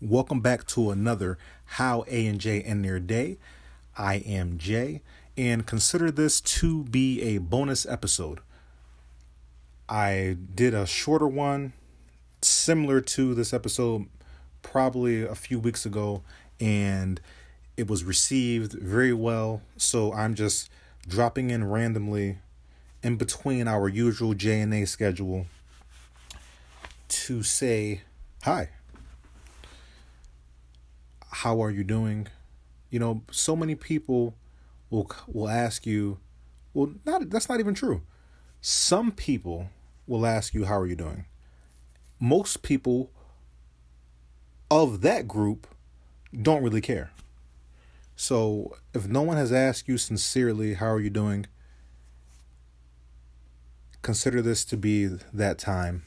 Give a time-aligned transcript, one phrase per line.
[0.00, 3.38] Welcome back to another How A and J End Their Day.
[3.96, 5.02] I am Jay,
[5.36, 8.40] and consider this to be a bonus episode.
[9.88, 11.72] I did a shorter one
[12.42, 14.06] similar to this episode
[14.64, 16.24] probably a few weeks ago,
[16.58, 17.20] and
[17.76, 19.62] it was received very well.
[19.76, 20.68] So I'm just
[21.06, 22.38] dropping in randomly
[23.04, 25.46] in between our usual J and A schedule
[27.08, 28.00] to say
[28.42, 28.70] hi.
[31.30, 32.26] How are you doing?
[32.90, 34.34] You know, so many people
[34.90, 36.18] will will ask you,
[36.72, 38.02] well, not that's not even true.
[38.60, 39.68] Some people
[40.06, 41.26] will ask you, "How are you doing?"
[42.18, 43.10] Most people
[44.82, 45.66] of that group
[46.42, 47.10] don't really care.
[48.16, 51.46] So, if no one has asked you sincerely, "How are you doing?"
[54.02, 56.04] consider this to be that time,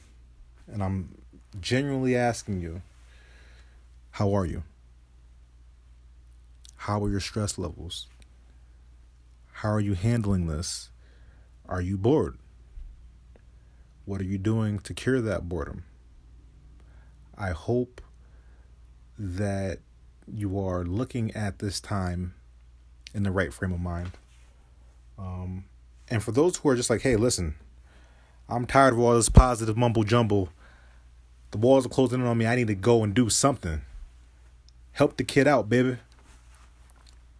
[0.66, 1.18] and I'm
[1.60, 2.82] genuinely asking you,
[4.12, 4.62] "How are you?"
[6.82, 8.06] How are your stress levels?
[9.52, 10.90] How are you handling this?
[11.66, 12.38] Are you bored?
[14.04, 15.84] What are you doing to cure that boredom?
[17.36, 18.00] I hope
[19.18, 19.80] that
[20.32, 22.34] you are looking at this time
[23.14, 24.12] in the right frame of mind.
[25.18, 25.64] Um,
[26.08, 27.56] and for those who are just like, hey, listen,
[28.48, 30.50] I'm tired of all this positive mumble jumble.
[31.50, 32.46] The walls are closing in on me.
[32.46, 33.80] I need to go and do something.
[34.92, 35.98] Help the kid out, baby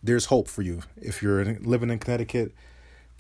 [0.03, 2.53] there's hope for you if you're living in Connecticut.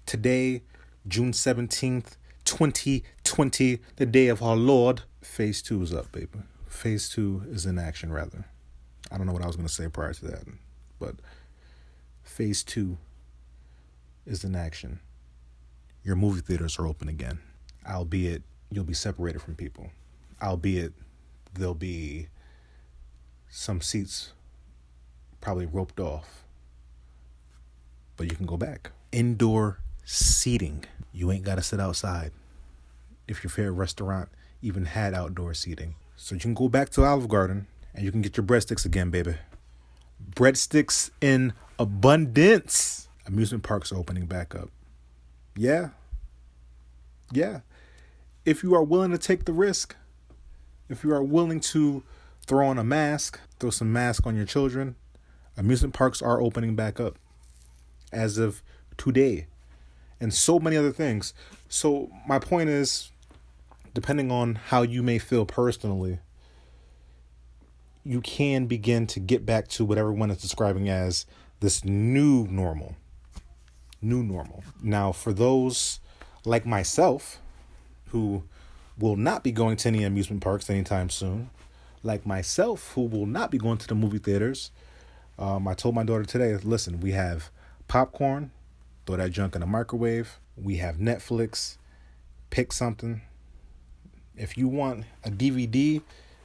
[0.06, 0.62] Today,
[1.06, 6.40] June 17th, 2020, the day of our Lord, phase two is up, baby.
[6.68, 8.44] Phase two is in action, rather.
[9.10, 10.44] I don't know what I was going to say prior to that,
[10.98, 11.16] but
[12.22, 12.98] phase two
[14.26, 15.00] is in action.
[16.04, 17.38] Your movie theaters are open again,
[17.88, 19.90] albeit you'll be separated from people,
[20.42, 20.92] albeit
[21.54, 22.28] there'll be
[23.48, 24.32] some seats
[25.40, 26.44] probably roped off
[28.18, 28.90] but you can go back.
[29.12, 30.84] Indoor seating.
[31.12, 32.32] You ain't got to sit outside.
[33.26, 34.28] If your favorite restaurant
[34.60, 35.94] even had outdoor seating.
[36.20, 39.08] So you can go back to Olive Garden and you can get your breadsticks again,
[39.08, 39.36] baby.
[40.34, 43.08] Breadsticks in abundance.
[43.24, 44.68] Amusement parks are opening back up.
[45.54, 45.90] Yeah.
[47.32, 47.60] Yeah.
[48.44, 49.94] If you are willing to take the risk,
[50.88, 52.02] if you are willing to
[52.44, 54.96] throw on a mask, throw some mask on your children,
[55.56, 57.16] amusement parks are opening back up
[58.12, 58.60] as of
[58.96, 59.46] today
[60.20, 61.32] and so many other things.
[61.68, 63.12] So my point is
[63.94, 66.18] depending on how you may feel personally,
[68.04, 71.26] you can begin to get back to what everyone is describing as
[71.60, 72.96] this new normal.
[74.00, 74.62] New normal.
[74.82, 76.00] Now, for those
[76.44, 77.38] like myself
[78.08, 78.44] who
[78.98, 81.50] will not be going to any amusement parks anytime soon,
[82.02, 84.70] like myself who will not be going to the movie theaters,
[85.38, 87.50] um, I told my daughter today, listen, we have
[87.86, 88.50] popcorn,
[89.06, 90.38] throw that junk in the microwave.
[90.56, 91.76] We have Netflix.
[92.50, 93.22] Pick something.
[94.38, 96.02] If you want a DVD,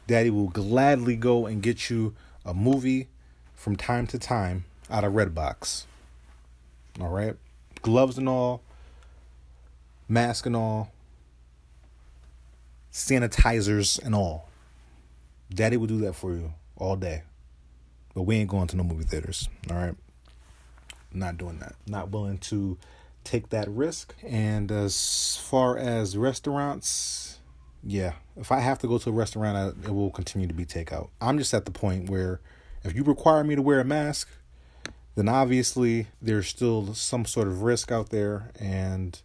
[0.08, 2.16] Daddy will gladly go and get you
[2.46, 3.08] a movie
[3.54, 5.86] from time to time out of Redbox.
[7.00, 7.36] All right?
[7.82, 8.62] Gloves and all,
[10.08, 10.92] mask and all,
[12.92, 14.50] sanitizers and all.
[15.53, 17.24] Daddy will do that for you all day.
[18.14, 19.50] But we ain't going to no movie theaters.
[19.70, 19.96] All right?
[21.14, 21.76] not doing that.
[21.88, 22.78] Not willing to
[23.24, 24.16] take that risk.
[24.24, 27.40] And as far as restaurants,
[27.86, 30.66] yeah, if I have to go to a restaurant, I, it will continue to be
[30.66, 31.10] takeout.
[31.22, 32.40] I'm just at the point where
[32.84, 34.30] if you require me to wear a mask,
[35.16, 39.22] then obviously there's still some sort of risk out there, and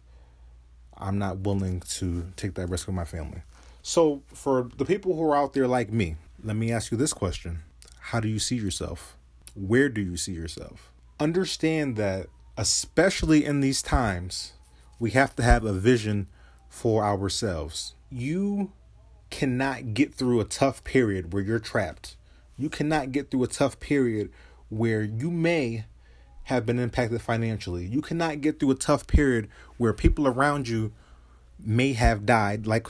[0.97, 3.41] I'm not willing to take that risk with my family.
[3.81, 7.13] So, for the people who are out there like me, let me ask you this
[7.13, 7.59] question
[7.99, 9.15] How do you see yourself?
[9.55, 10.91] Where do you see yourself?
[11.19, 12.27] understand that,
[12.57, 14.53] especially in these times,
[14.99, 16.27] we have to have a vision
[16.69, 17.95] for ourselves.
[18.09, 18.71] You
[19.29, 22.15] cannot get through a tough period where you're trapped.
[22.57, 24.31] You cannot get through a tough period
[24.69, 25.85] where you may
[26.43, 27.85] have been impacted financially.
[27.85, 30.93] You cannot get through a tough period where people around you
[31.59, 32.87] may have died like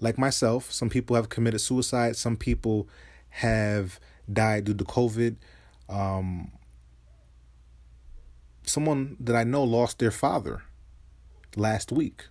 [0.00, 0.70] like myself.
[0.72, 2.88] Some people have committed suicide, some people
[3.30, 3.98] have
[4.30, 5.36] died due to COVID.
[5.88, 6.52] Um,
[8.64, 10.62] someone that I know lost their father
[11.56, 12.26] last week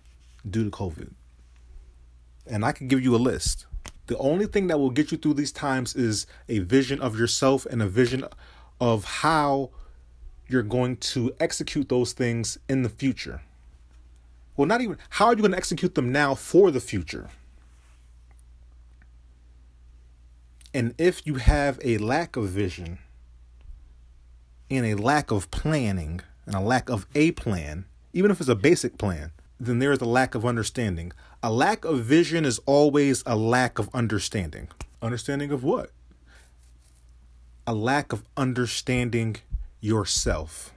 [0.48, 1.12] due to COVID.
[2.46, 3.66] And I could give you a list.
[4.06, 7.64] The only thing that will get you through these times is a vision of yourself
[7.66, 8.24] and a vision
[8.80, 9.70] of how
[10.46, 13.40] you're going to execute those things in the future.
[14.56, 17.30] Well, not even how are you going to execute them now for the future?
[20.74, 22.98] And if you have a lack of vision
[24.70, 28.56] and a lack of planning and a lack of a plan, even if it's a
[28.56, 31.12] basic plan, then there is a lack of understanding.
[31.42, 34.68] A lack of vision is always a lack of understanding.
[35.00, 35.90] Understanding of what?
[37.66, 39.36] A lack of understanding
[39.80, 40.72] yourself,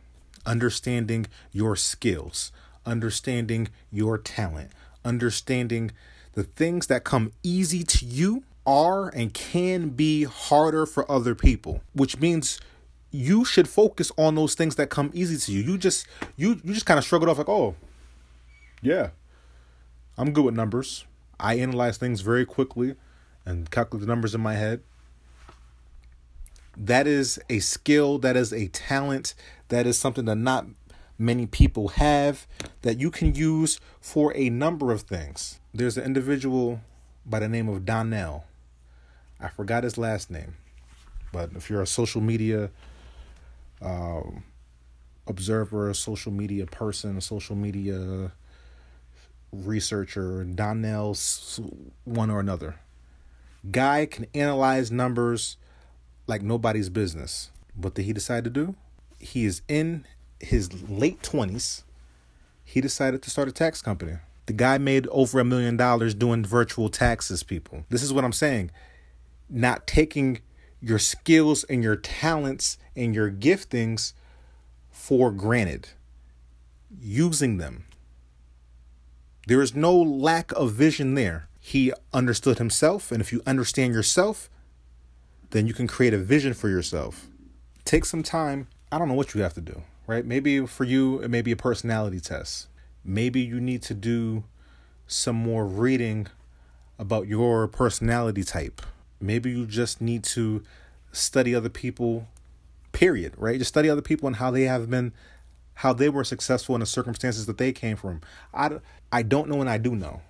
[0.46, 2.52] understanding your skills,
[2.86, 4.72] understanding your talent,
[5.04, 5.92] understanding
[6.34, 11.82] the things that come easy to you are and can be harder for other people,
[11.94, 12.60] which means
[13.12, 15.72] you should focus on those things that come easy to you.
[15.72, 17.76] You just you you just kind of it off like, "Oh,
[18.82, 19.10] yeah.
[20.18, 21.06] I'm good with numbers.
[21.40, 22.96] I analyze things very quickly
[23.46, 24.82] and calculate the numbers in my head."
[26.76, 29.34] That is a skill, that is a talent,
[29.70, 30.68] that is something that not
[31.18, 32.46] many people have
[32.84, 35.60] that you can use for a number of things.
[35.74, 36.82] There's an individual
[37.26, 38.46] by the name of Donnell.
[39.40, 40.56] I forgot his last name,
[41.32, 42.70] but if you're a social media
[43.82, 44.44] um,
[45.28, 48.32] observer, a social media person, a social media
[49.66, 51.60] researcher, Donnell's
[52.04, 52.76] one or another.
[53.70, 55.58] Guy can analyze numbers
[56.28, 57.52] like nobody's business.
[57.76, 58.76] What did he decide to do?
[59.20, 60.06] He is in
[60.40, 61.84] his late 20s.
[62.64, 64.18] He decided to start a tax company.
[64.46, 67.86] The guy made over a million dollars doing virtual taxes, people.
[67.90, 68.72] This is what I'm saying.
[69.50, 70.40] Not taking
[70.80, 74.14] your skills and your talents and your giftings
[74.90, 75.90] for granted,
[77.00, 77.87] using them.
[79.48, 81.48] There is no lack of vision there.
[81.62, 84.50] He understood himself, and if you understand yourself,
[85.52, 87.28] then you can create a vision for yourself.
[87.86, 88.68] Take some time.
[88.92, 90.26] I don't know what you have to do, right?
[90.26, 92.68] Maybe for you, it may be a personality test.
[93.06, 94.44] Maybe you need to do
[95.08, 96.28] some more reading
[97.00, 98.82] about your personality type.
[99.22, 100.62] Maybe you just need to
[101.14, 102.28] study other people,
[102.92, 103.60] period, right?
[103.60, 105.14] Just study other people and how they have been,
[105.78, 108.20] how they were successful in the circumstances that they came from.
[108.52, 108.80] I,
[109.12, 110.22] I don't know and I do know.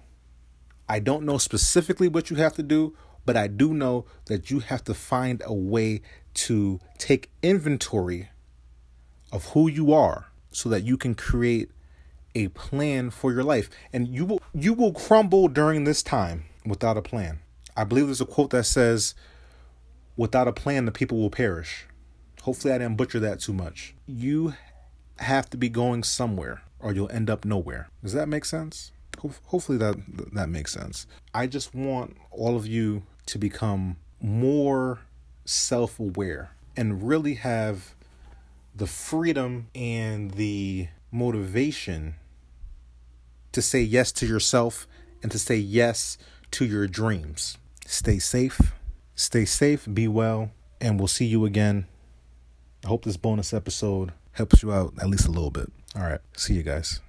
[0.90, 4.60] I don't know specifically what you have to do, but I do know that you
[4.60, 6.02] have to find a way
[6.34, 8.28] to take inventory
[9.32, 11.72] of who you are so that you can create
[12.36, 13.70] a plan for your life.
[13.94, 17.40] And you will you will crumble during this time without a plan.
[17.78, 19.16] I believe there's a quote that says
[20.18, 21.86] without a plan the people will perish.
[22.42, 23.96] Hopefully I didn't butcher that too much.
[24.06, 24.54] You
[25.20, 27.90] have to be going somewhere or you'll end up nowhere.
[28.04, 28.92] Does that make sense?
[29.48, 29.96] Hopefully that
[30.34, 31.08] that makes sense.
[31.34, 35.00] I just want all of you to become more
[35.46, 37.96] self aware and really have
[38.76, 42.16] the freedom and the motivation
[43.52, 44.88] to say yes to yourself
[45.24, 46.18] and to say yes
[46.52, 47.58] to your dreams.
[47.88, 48.74] Stay safe,
[49.16, 51.88] stay safe, be well, and we'll see you again.
[52.86, 55.72] I hope this bonus episode helps you out at least a little bit.
[55.96, 57.02] All right, see you guys.